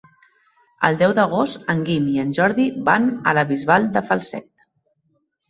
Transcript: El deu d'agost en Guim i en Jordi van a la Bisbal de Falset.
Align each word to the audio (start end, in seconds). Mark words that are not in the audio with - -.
El 0.87 0.95
deu 1.01 1.11
d'agost 1.19 1.69
en 1.73 1.83
Guim 1.89 2.07
i 2.13 2.23
en 2.23 2.33
Jordi 2.39 2.67
van 2.89 3.07
a 3.33 3.35
la 3.41 3.45
Bisbal 3.53 3.87
de 3.99 4.05
Falset. 4.11 4.51